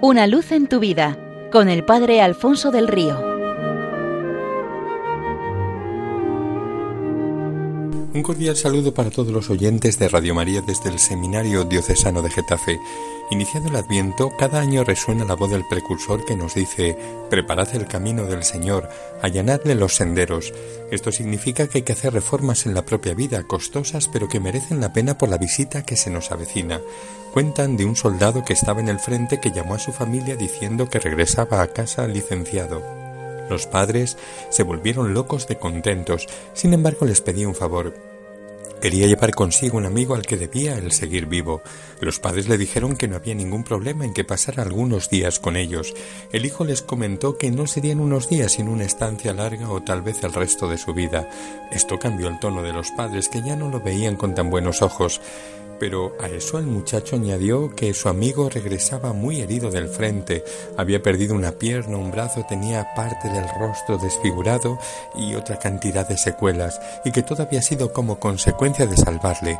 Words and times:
Una 0.00 0.28
luz 0.28 0.52
en 0.52 0.68
tu 0.68 0.78
vida 0.78 1.18
con 1.50 1.68
el 1.68 1.84
Padre 1.84 2.22
Alfonso 2.22 2.70
del 2.70 2.86
Río. 2.86 3.27
Un 8.14 8.22
cordial 8.22 8.56
saludo 8.56 8.94
para 8.94 9.10
todos 9.10 9.28
los 9.28 9.50
oyentes 9.50 9.98
de 9.98 10.08
Radio 10.08 10.34
María 10.34 10.62
desde 10.62 10.88
el 10.88 10.98
Seminario 10.98 11.64
Diocesano 11.64 12.22
de 12.22 12.30
Getafe. 12.30 12.80
Iniciado 13.30 13.68
el 13.68 13.76
Adviento, 13.76 14.34
cada 14.38 14.60
año 14.60 14.82
resuena 14.82 15.26
la 15.26 15.34
voz 15.34 15.50
del 15.50 15.66
precursor 15.68 16.24
que 16.24 16.34
nos 16.34 16.54
dice, 16.54 16.96
preparad 17.28 17.68
el 17.74 17.86
camino 17.86 18.24
del 18.24 18.44
Señor, 18.44 18.88
allanadle 19.20 19.74
los 19.74 19.96
senderos. 19.96 20.54
Esto 20.90 21.12
significa 21.12 21.68
que 21.68 21.78
hay 21.78 21.84
que 21.84 21.92
hacer 21.92 22.14
reformas 22.14 22.64
en 22.64 22.72
la 22.72 22.86
propia 22.86 23.12
vida, 23.12 23.42
costosas, 23.42 24.08
pero 24.08 24.26
que 24.26 24.40
merecen 24.40 24.80
la 24.80 24.94
pena 24.94 25.18
por 25.18 25.28
la 25.28 25.36
visita 25.36 25.84
que 25.84 25.96
se 25.96 26.08
nos 26.08 26.32
avecina. 26.32 26.80
Cuentan 27.34 27.76
de 27.76 27.84
un 27.84 27.94
soldado 27.94 28.42
que 28.42 28.54
estaba 28.54 28.80
en 28.80 28.88
el 28.88 29.00
frente 29.00 29.38
que 29.38 29.52
llamó 29.52 29.74
a 29.74 29.78
su 29.78 29.92
familia 29.92 30.34
diciendo 30.34 30.88
que 30.88 30.98
regresaba 30.98 31.60
a 31.60 31.66
casa 31.68 32.08
licenciado. 32.08 33.07
Los 33.48 33.66
padres 33.66 34.16
se 34.50 34.62
volvieron 34.62 35.14
locos 35.14 35.46
de 35.46 35.58
contentos, 35.58 36.26
sin 36.54 36.72
embargo 36.72 37.06
les 37.06 37.20
pedí 37.20 37.44
un 37.44 37.54
favor. 37.54 37.94
Quería 38.80 39.08
llevar 39.08 39.34
consigo 39.34 39.76
un 39.76 39.86
amigo 39.86 40.14
al 40.14 40.22
que 40.22 40.36
debía 40.36 40.78
el 40.78 40.92
seguir 40.92 41.26
vivo. 41.26 41.62
Los 42.00 42.20
padres 42.20 42.48
le 42.48 42.56
dijeron 42.56 42.96
que 42.96 43.08
no 43.08 43.16
había 43.16 43.34
ningún 43.34 43.64
problema 43.64 44.04
en 44.04 44.14
que 44.14 44.22
pasara 44.22 44.62
algunos 44.62 45.10
días 45.10 45.40
con 45.40 45.56
ellos. 45.56 45.94
El 46.30 46.46
hijo 46.46 46.64
les 46.64 46.82
comentó 46.82 47.38
que 47.38 47.50
no 47.50 47.66
serían 47.66 47.98
unos 47.98 48.28
días 48.28 48.52
sino 48.52 48.70
una 48.70 48.84
estancia 48.84 49.34
larga 49.34 49.68
o 49.68 49.82
tal 49.82 50.02
vez 50.02 50.22
el 50.22 50.32
resto 50.32 50.68
de 50.68 50.78
su 50.78 50.94
vida. 50.94 51.28
Esto 51.72 51.98
cambió 51.98 52.28
el 52.28 52.38
tono 52.38 52.62
de 52.62 52.72
los 52.72 52.92
padres 52.92 53.28
que 53.28 53.42
ya 53.42 53.56
no 53.56 53.68
lo 53.68 53.80
veían 53.80 54.14
con 54.14 54.36
tan 54.36 54.48
buenos 54.48 54.80
ojos. 54.80 55.20
Pero 55.78 56.16
a 56.20 56.28
eso 56.28 56.58
el 56.58 56.66
muchacho 56.66 57.16
añadió 57.16 57.74
que 57.74 57.94
su 57.94 58.08
amigo 58.08 58.48
regresaba 58.48 59.12
muy 59.12 59.40
herido 59.40 59.70
del 59.70 59.88
frente, 59.88 60.44
había 60.76 61.02
perdido 61.02 61.34
una 61.34 61.52
pierna, 61.52 61.96
un 61.96 62.10
brazo, 62.10 62.44
tenía 62.48 62.94
parte 62.94 63.28
del 63.28 63.44
rostro 63.58 63.98
desfigurado 63.98 64.78
y 65.14 65.34
otra 65.34 65.58
cantidad 65.58 66.08
de 66.08 66.16
secuelas, 66.16 66.80
y 67.04 67.12
que 67.12 67.22
todo 67.22 67.42
había 67.42 67.62
sido 67.62 67.92
como 67.92 68.18
consecuencia 68.18 68.86
de 68.86 68.96
salvarle. 68.96 69.58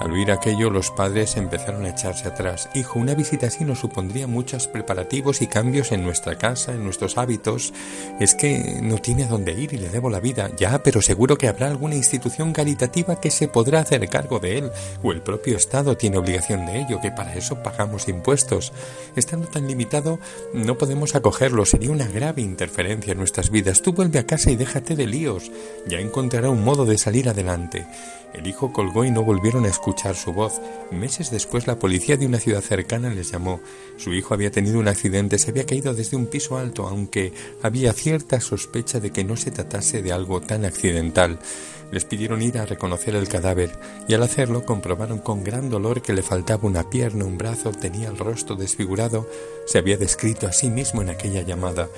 Al 0.00 0.12
oír 0.12 0.32
aquello 0.32 0.70
los 0.70 0.90
padres 0.90 1.36
empezaron 1.36 1.84
a 1.84 1.90
echarse 1.90 2.26
atrás. 2.26 2.70
Hijo, 2.74 2.98
una 2.98 3.14
visita 3.14 3.48
así 3.48 3.64
nos 3.64 3.80
supondría 3.80 4.26
muchos 4.26 4.66
preparativos 4.66 5.42
y 5.42 5.46
cambios 5.46 5.92
en 5.92 6.02
nuestra 6.02 6.36
casa, 6.36 6.72
en 6.72 6.84
nuestros 6.84 7.18
hábitos. 7.18 7.74
Es 8.18 8.34
que 8.34 8.80
no 8.82 8.96
tiene 8.96 9.24
a 9.24 9.28
dónde 9.28 9.52
ir 9.52 9.74
y 9.74 9.76
le 9.76 9.90
debo 9.90 10.08
la 10.08 10.20
vida. 10.20 10.50
Ya, 10.56 10.82
pero 10.82 11.02
seguro 11.02 11.36
que 11.36 11.48
habrá 11.48 11.66
alguna 11.66 11.96
institución 11.96 12.54
caritativa 12.54 13.20
que 13.20 13.30
se 13.30 13.48
podrá 13.48 13.80
hacer 13.80 14.08
cargo 14.08 14.38
de 14.38 14.58
él, 14.58 14.72
o 15.02 15.12
el 15.12 15.20
propio 15.20 15.58
Estado 15.60 15.96
tiene 15.96 16.16
obligación 16.16 16.64
de 16.64 16.80
ello, 16.80 17.00
que 17.00 17.10
para 17.10 17.34
eso 17.34 17.62
pagamos 17.62 18.08
impuestos. 18.08 18.72
Estando 19.14 19.46
tan 19.46 19.68
limitado, 19.68 20.18
no 20.54 20.78
podemos 20.78 21.14
acogerlo, 21.14 21.66
sería 21.66 21.90
una 21.90 22.08
grave 22.08 22.40
interferencia 22.40 23.12
en 23.12 23.18
nuestras 23.18 23.50
vidas. 23.50 23.82
Tú 23.82 23.92
vuelve 23.92 24.18
a 24.18 24.26
casa 24.26 24.50
y 24.50 24.56
déjate 24.56 24.96
de 24.96 25.06
líos, 25.06 25.52
ya 25.86 25.98
encontrará 25.98 26.48
un 26.48 26.64
modo 26.64 26.86
de 26.86 26.96
salir 26.96 27.28
adelante. 27.28 27.86
El 28.32 28.46
hijo 28.46 28.72
colgó 28.72 29.04
y 29.04 29.10
no 29.10 29.22
volvieron 29.22 29.64
a 29.64 29.68
escuchar 29.68 30.14
su 30.16 30.32
voz. 30.32 30.60
Meses 30.90 31.30
después 31.30 31.66
la 31.66 31.78
policía 31.78 32.16
de 32.16 32.26
una 32.26 32.38
ciudad 32.38 32.62
cercana 32.62 33.10
les 33.10 33.32
llamó. 33.32 33.60
Su 33.96 34.14
hijo 34.14 34.34
había 34.34 34.50
tenido 34.50 34.78
un 34.78 34.88
accidente, 34.88 35.38
se 35.38 35.50
había 35.50 35.66
caído 35.66 35.94
desde 35.94 36.16
un 36.16 36.26
piso 36.26 36.56
alto, 36.56 36.86
aunque 36.86 37.32
había 37.62 37.92
cierta 37.92 38.40
sospecha 38.40 39.00
de 39.00 39.10
que 39.10 39.24
no 39.24 39.36
se 39.36 39.50
tratase 39.50 40.02
de 40.02 40.12
algo 40.12 40.40
tan 40.40 40.64
accidental. 40.64 41.38
Les 41.90 42.04
pidieron 42.04 42.40
ir 42.40 42.58
a 42.58 42.66
reconocer 42.66 43.16
el 43.16 43.28
cadáver 43.28 43.72
y 44.06 44.14
al 44.14 44.22
hacerlo 44.22 44.64
comprobaron 44.64 45.18
con 45.18 45.42
gran 45.50 45.68
dolor 45.68 46.00
que 46.00 46.12
le 46.12 46.22
faltaba 46.22 46.68
una 46.68 46.88
pierna, 46.88 47.24
un 47.24 47.36
brazo, 47.36 47.72
tenía 47.72 48.08
el 48.08 48.16
rostro 48.16 48.54
desfigurado, 48.54 49.28
se 49.66 49.78
había 49.78 49.96
descrito 49.96 50.46
a 50.46 50.52
sí 50.52 50.70
mismo 50.70 51.02
en 51.02 51.10
aquella 51.10 51.42
llamada. 51.42 51.88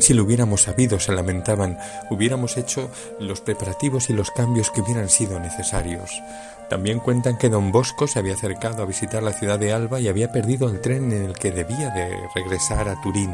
Si 0.00 0.14
lo 0.14 0.24
hubiéramos 0.24 0.62
sabido, 0.62 0.98
se 0.98 1.12
lamentaban, 1.12 1.78
hubiéramos 2.10 2.56
hecho 2.56 2.90
los 3.20 3.40
preparativos 3.40 4.10
y 4.10 4.14
los 4.14 4.32
cambios 4.32 4.72
que 4.72 4.80
hubieran 4.80 5.08
sido 5.08 5.38
necesarios. 5.38 6.10
También 6.68 6.98
cuentan 6.98 7.38
que 7.38 7.48
don 7.48 7.70
Bosco 7.70 8.08
se 8.08 8.18
había 8.18 8.34
acercado 8.34 8.82
a 8.82 8.86
visitar 8.86 9.22
la 9.22 9.32
ciudad 9.32 9.60
de 9.60 9.72
Alba 9.72 10.00
y 10.00 10.08
había 10.08 10.32
perdido 10.32 10.68
el 10.68 10.80
tren 10.80 11.12
en 11.12 11.22
el 11.22 11.34
que 11.34 11.52
debía 11.52 11.90
de 11.90 12.18
regresar 12.34 12.88
a 12.88 13.00
Turín. 13.00 13.30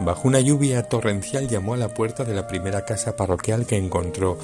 Bajo 0.00 0.28
una 0.28 0.40
lluvia 0.40 0.82
torrencial 0.82 1.48
llamó 1.48 1.72
a 1.72 1.78
la 1.78 1.88
puerta 1.88 2.24
de 2.24 2.34
la 2.34 2.46
primera 2.46 2.84
casa 2.84 3.16
parroquial 3.16 3.64
que 3.64 3.78
encontró. 3.78 4.38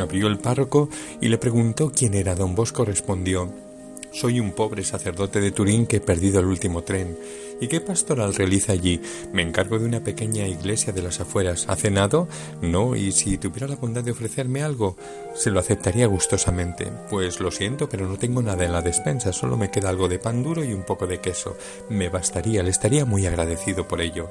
Abrió 0.00 0.26
el 0.26 0.38
párroco 0.38 0.88
y 1.20 1.28
le 1.28 1.38
preguntó 1.38 1.92
quién 1.94 2.14
era. 2.14 2.34
Don 2.34 2.56
Bosco 2.56 2.84
respondió 2.84 3.69
soy 4.12 4.40
un 4.40 4.52
pobre 4.52 4.84
sacerdote 4.84 5.40
de 5.40 5.52
Turín 5.52 5.86
que 5.86 5.96
he 5.96 6.00
perdido 6.00 6.40
el 6.40 6.46
último 6.46 6.82
tren. 6.82 7.18
¿Y 7.60 7.68
qué 7.68 7.80
pastoral 7.80 8.34
realiza 8.34 8.72
allí? 8.72 9.00
Me 9.32 9.42
encargo 9.42 9.78
de 9.78 9.86
una 9.86 10.02
pequeña 10.02 10.48
iglesia 10.48 10.92
de 10.92 11.02
las 11.02 11.20
afueras. 11.20 11.66
¿Ha 11.68 11.76
cenado? 11.76 12.26
No, 12.62 12.96
y 12.96 13.12
si 13.12 13.36
tuviera 13.36 13.68
la 13.68 13.76
bondad 13.76 14.02
de 14.02 14.12
ofrecerme 14.12 14.62
algo, 14.62 14.96
se 15.34 15.50
lo 15.50 15.60
aceptaría 15.60 16.06
gustosamente. 16.06 16.90
Pues 17.10 17.38
lo 17.40 17.50
siento, 17.50 17.88
pero 17.88 18.06
no 18.06 18.16
tengo 18.16 18.40
nada 18.42 18.64
en 18.64 18.72
la 18.72 18.82
despensa, 18.82 19.32
solo 19.32 19.56
me 19.56 19.70
queda 19.70 19.90
algo 19.90 20.08
de 20.08 20.18
pan 20.18 20.42
duro 20.42 20.64
y 20.64 20.72
un 20.72 20.84
poco 20.84 21.06
de 21.06 21.20
queso. 21.20 21.56
Me 21.90 22.08
bastaría, 22.08 22.62
le 22.62 22.70
estaría 22.70 23.04
muy 23.04 23.26
agradecido 23.26 23.86
por 23.86 24.00
ello. 24.00 24.30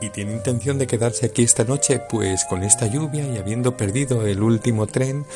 ¿Y 0.00 0.10
tiene 0.10 0.32
intención 0.32 0.78
de 0.78 0.86
quedarse 0.86 1.26
aquí 1.26 1.42
esta 1.42 1.64
noche? 1.64 2.00
Pues 2.10 2.44
con 2.46 2.62
esta 2.62 2.86
lluvia 2.86 3.26
y 3.26 3.36
habiendo 3.36 3.76
perdido 3.76 4.26
el 4.26 4.42
último 4.42 4.86
tren, 4.86 5.26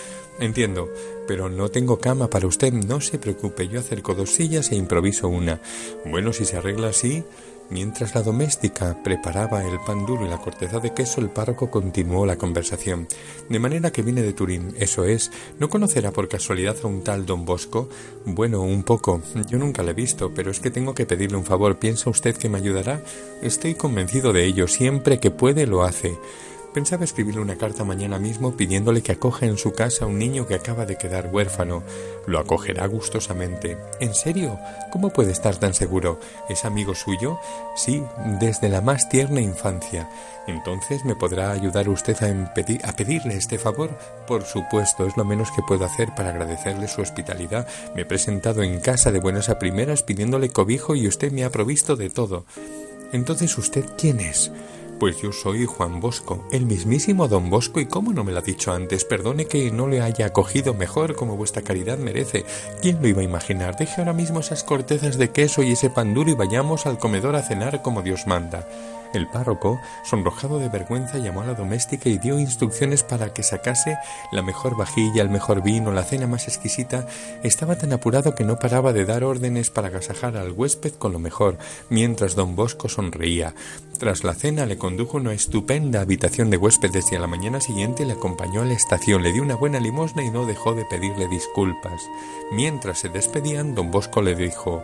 Entiendo, 0.40 0.92
pero 1.28 1.48
no 1.48 1.68
tengo 1.70 1.98
cama 1.98 2.28
para 2.28 2.46
usted. 2.46 2.72
No 2.72 3.00
se 3.00 3.18
preocupe, 3.18 3.68
yo 3.68 3.80
acerco 3.80 4.14
dos 4.14 4.30
sillas 4.30 4.72
e 4.72 4.76
improviso 4.76 5.28
una. 5.28 5.60
Bueno, 6.04 6.32
si 6.32 6.44
se 6.44 6.56
arregla 6.56 6.88
así. 6.88 7.24
Mientras 7.70 8.14
la 8.14 8.22
doméstica 8.22 8.96
preparaba 9.02 9.64
el 9.64 9.80
pan 9.80 10.04
duro 10.04 10.26
y 10.26 10.28
la 10.28 10.38
corteza 10.38 10.80
de 10.80 10.92
queso, 10.92 11.20
el 11.20 11.30
párroco 11.30 11.70
continuó 11.70 12.26
la 12.26 12.36
conversación. 12.36 13.08
De 13.48 13.58
manera 13.58 13.90
que 13.90 14.02
viene 14.02 14.22
de 14.22 14.32
Turín, 14.32 14.74
eso 14.78 15.04
es. 15.04 15.32
¿No 15.58 15.68
conocerá 15.68 16.12
por 16.12 16.28
casualidad 16.28 16.76
a 16.82 16.86
un 16.86 17.02
tal 17.02 17.26
don 17.26 17.44
Bosco? 17.44 17.88
Bueno, 18.26 18.62
un 18.62 18.82
poco. 18.82 19.22
Yo 19.48 19.58
nunca 19.58 19.82
le 19.82 19.92
he 19.92 19.94
visto, 19.94 20.32
pero 20.34 20.50
es 20.50 20.60
que 20.60 20.70
tengo 20.70 20.94
que 20.94 21.06
pedirle 21.06 21.38
un 21.38 21.44
favor. 21.44 21.78
¿Piensa 21.78 22.10
usted 22.10 22.36
que 22.36 22.48
me 22.48 22.58
ayudará? 22.58 23.02
Estoy 23.42 23.74
convencido 23.74 24.32
de 24.32 24.44
ello. 24.44 24.68
Siempre 24.68 25.18
que 25.18 25.30
puede 25.30 25.66
lo 25.66 25.84
hace. 25.84 26.18
Pensaba 26.74 27.04
escribirle 27.04 27.40
una 27.40 27.54
carta 27.54 27.84
mañana 27.84 28.18
mismo 28.18 28.56
pidiéndole 28.56 29.00
que 29.00 29.12
acoja 29.12 29.46
en 29.46 29.58
su 29.58 29.70
casa 29.70 30.04
a 30.04 30.08
un 30.08 30.18
niño 30.18 30.48
que 30.48 30.56
acaba 30.56 30.86
de 30.86 30.98
quedar 30.98 31.30
huérfano. 31.32 31.84
Lo 32.26 32.40
acogerá 32.40 32.84
gustosamente. 32.88 33.78
¿En 34.00 34.12
serio? 34.12 34.58
¿Cómo 34.90 35.10
puede 35.10 35.30
estar 35.30 35.54
tan 35.56 35.72
seguro? 35.72 36.18
¿Es 36.48 36.64
amigo 36.64 36.96
suyo? 36.96 37.38
Sí, 37.76 38.02
desde 38.40 38.68
la 38.68 38.80
más 38.80 39.08
tierna 39.08 39.40
infancia. 39.40 40.10
Entonces, 40.48 41.04
¿me 41.04 41.14
podrá 41.14 41.52
ayudar 41.52 41.88
usted 41.88 42.16
a, 42.24 42.88
a 42.88 42.96
pedirle 42.96 43.36
este 43.36 43.56
favor? 43.56 43.96
Por 44.26 44.44
supuesto, 44.44 45.06
es 45.06 45.16
lo 45.16 45.24
menos 45.24 45.52
que 45.52 45.62
puedo 45.62 45.84
hacer 45.84 46.12
para 46.16 46.30
agradecerle 46.30 46.88
su 46.88 47.02
hospitalidad. 47.02 47.68
Me 47.94 48.02
he 48.02 48.04
presentado 48.04 48.64
en 48.64 48.80
casa 48.80 49.12
de 49.12 49.20
buenas 49.20 49.48
a 49.48 49.60
primeras 49.60 50.02
pidiéndole 50.02 50.48
cobijo 50.48 50.96
y 50.96 51.06
usted 51.06 51.30
me 51.30 51.44
ha 51.44 51.50
provisto 51.50 51.94
de 51.94 52.10
todo. 52.10 52.46
Entonces, 53.12 53.56
¿usted 53.58 53.84
quién 53.96 54.18
es? 54.18 54.50
Pues 54.98 55.20
yo 55.20 55.32
soy 55.32 55.66
Juan 55.66 56.00
Bosco, 56.00 56.46
el 56.52 56.66
mismísimo 56.66 57.26
don 57.26 57.50
Bosco, 57.50 57.80
y 57.80 57.86
cómo 57.86 58.12
no 58.12 58.22
me 58.22 58.32
lo 58.32 58.38
ha 58.38 58.42
dicho 58.42 58.72
antes, 58.72 59.04
perdone 59.04 59.46
que 59.46 59.70
no 59.70 59.88
le 59.88 60.00
haya 60.00 60.26
acogido 60.26 60.72
mejor 60.72 61.16
como 61.16 61.36
vuestra 61.36 61.62
caridad 61.62 61.98
merece. 61.98 62.44
¿Quién 62.80 63.02
lo 63.02 63.08
iba 63.08 63.20
a 63.20 63.24
imaginar? 63.24 63.76
Deje 63.76 63.96
ahora 63.98 64.12
mismo 64.12 64.40
esas 64.40 64.62
cortezas 64.62 65.18
de 65.18 65.30
queso 65.30 65.62
y 65.62 65.72
ese 65.72 65.90
pan 65.90 66.14
duro 66.14 66.30
y 66.30 66.34
vayamos 66.34 66.86
al 66.86 66.98
comedor 66.98 67.34
a 67.34 67.42
cenar 67.42 67.82
como 67.82 68.02
Dios 68.02 68.26
manda. 68.26 68.68
El 69.14 69.28
párroco, 69.28 69.80
sonrojado 70.02 70.58
de 70.58 70.68
vergüenza, 70.68 71.18
llamó 71.18 71.42
a 71.42 71.46
la 71.46 71.54
doméstica 71.54 72.08
y 72.08 72.18
dio 72.18 72.38
instrucciones 72.38 73.04
para 73.04 73.32
que 73.32 73.44
sacase 73.44 73.96
la 74.32 74.42
mejor 74.42 74.76
vajilla, 74.76 75.22
el 75.22 75.30
mejor 75.30 75.62
vino, 75.62 75.92
la 75.92 76.02
cena 76.02 76.26
más 76.26 76.48
exquisita. 76.48 77.06
Estaba 77.44 77.78
tan 77.78 77.92
apurado 77.92 78.34
que 78.34 78.44
no 78.44 78.58
paraba 78.58 78.92
de 78.92 79.04
dar 79.04 79.22
órdenes 79.22 79.70
para 79.70 79.88
agasajar 79.88 80.36
al 80.36 80.50
huésped 80.50 80.94
con 80.94 81.12
lo 81.12 81.20
mejor, 81.20 81.58
mientras 81.90 82.34
don 82.34 82.56
Bosco 82.56 82.88
sonreía. 82.88 83.54
Tras 83.98 84.24
la 84.24 84.34
cena 84.34 84.66
le 84.66 84.78
condujo 84.78 85.16
a 85.16 85.20
una 85.20 85.32
estupenda 85.32 86.00
habitación 86.00 86.50
de 86.50 86.56
huéspedes 86.56 87.12
y 87.12 87.14
a 87.14 87.20
la 87.20 87.28
mañana 87.28 87.60
siguiente 87.60 88.04
le 88.04 88.14
acompañó 88.14 88.62
a 88.62 88.64
la 88.64 88.74
estación, 88.74 89.22
le 89.22 89.32
dio 89.32 89.42
una 89.42 89.54
buena 89.54 89.78
limosna 89.78 90.24
y 90.24 90.30
no 90.30 90.44
dejó 90.44 90.74
de 90.74 90.84
pedirle 90.84 91.28
disculpas. 91.28 92.02
Mientras 92.50 92.98
se 92.98 93.08
despedían, 93.08 93.76
don 93.76 93.92
Bosco 93.92 94.22
le 94.22 94.34
dijo 94.34 94.82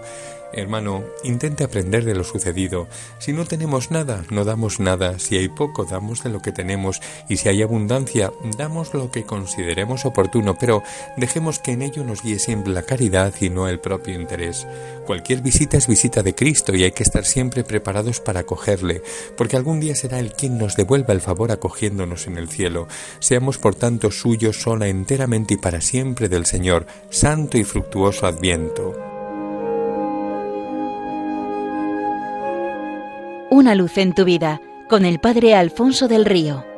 Hermano, 0.52 1.04
intente 1.22 1.62
aprender 1.62 2.04
de 2.04 2.14
lo 2.14 2.24
sucedido. 2.24 2.88
Si 3.18 3.32
no 3.32 3.44
tenemos 3.44 3.92
nada, 3.92 4.19
no 4.30 4.44
damos 4.44 4.80
nada. 4.80 5.18
Si 5.18 5.36
hay 5.36 5.48
poco, 5.48 5.84
damos 5.84 6.22
de 6.22 6.30
lo 6.30 6.40
que 6.40 6.52
tenemos. 6.52 7.00
Y 7.28 7.36
si 7.38 7.48
hay 7.48 7.62
abundancia, 7.62 8.32
damos 8.56 8.94
lo 8.94 9.10
que 9.10 9.24
consideremos 9.24 10.04
oportuno. 10.04 10.56
Pero 10.58 10.82
dejemos 11.16 11.58
que 11.58 11.72
en 11.72 11.82
ello 11.82 12.04
nos 12.04 12.22
guíe 12.22 12.38
siempre 12.38 12.72
la 12.72 12.82
caridad 12.82 13.32
y 13.40 13.50
no 13.50 13.68
el 13.68 13.80
propio 13.80 14.14
interés. 14.14 14.66
Cualquier 15.06 15.42
visita 15.42 15.76
es 15.76 15.86
visita 15.86 16.22
de 16.22 16.34
Cristo 16.34 16.74
y 16.74 16.84
hay 16.84 16.92
que 16.92 17.02
estar 17.02 17.24
siempre 17.24 17.64
preparados 17.64 18.20
para 18.20 18.40
acogerle, 18.40 19.02
porque 19.36 19.56
algún 19.56 19.80
día 19.80 19.94
será 19.94 20.18
Él 20.20 20.32
quien 20.32 20.58
nos 20.58 20.76
devuelva 20.76 21.14
el 21.14 21.20
favor 21.20 21.52
acogiéndonos 21.52 22.26
en 22.26 22.38
el 22.38 22.48
cielo. 22.48 22.86
Seamos 23.18 23.58
por 23.58 23.74
tanto 23.74 24.10
suyos 24.10 24.60
sola 24.60 24.88
enteramente 24.88 25.54
y 25.54 25.56
para 25.56 25.80
siempre 25.80 26.28
del 26.28 26.46
Señor. 26.46 26.86
Santo 27.10 27.58
y 27.58 27.64
fructuoso 27.64 28.26
Adviento. 28.26 29.09
Una 33.60 33.74
luz 33.74 33.98
en 33.98 34.14
tu 34.14 34.24
vida 34.24 34.58
con 34.88 35.04
el 35.04 35.18
Padre 35.18 35.54
Alfonso 35.54 36.08
del 36.08 36.24
Río. 36.24 36.69